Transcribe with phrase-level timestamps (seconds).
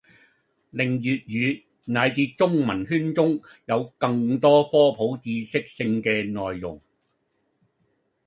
[0.71, 6.81] 令粵語乃至中文圈中有更多科普知識性嘅內容